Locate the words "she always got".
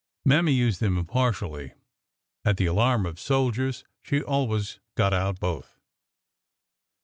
4.01-5.13